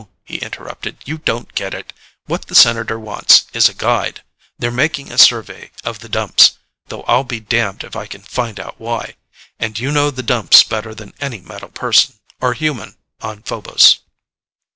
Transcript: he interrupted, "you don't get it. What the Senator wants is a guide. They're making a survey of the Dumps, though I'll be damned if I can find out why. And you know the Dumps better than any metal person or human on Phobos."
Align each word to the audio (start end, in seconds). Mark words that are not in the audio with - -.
he 0.23 0.37
interrupted, 0.37 0.97
"you 1.05 1.19
don't 1.19 1.53
get 1.53 1.75
it. 1.75 1.93
What 2.25 2.47
the 2.47 2.55
Senator 2.55 2.99
wants 2.99 3.45
is 3.53 3.69
a 3.69 3.73
guide. 3.75 4.23
They're 4.57 4.71
making 4.71 5.11
a 5.11 5.17
survey 5.19 5.69
of 5.83 5.99
the 5.99 6.09
Dumps, 6.09 6.57
though 6.87 7.03
I'll 7.03 7.23
be 7.23 7.39
damned 7.39 7.83
if 7.83 7.95
I 7.95 8.07
can 8.07 8.21
find 8.23 8.59
out 8.59 8.79
why. 8.79 9.13
And 9.59 9.77
you 9.77 9.91
know 9.91 10.09
the 10.09 10.23
Dumps 10.23 10.63
better 10.63 10.95
than 10.95 11.13
any 11.21 11.39
metal 11.39 11.69
person 11.69 12.15
or 12.41 12.55
human 12.55 12.97
on 13.21 13.43
Phobos." 13.43 13.97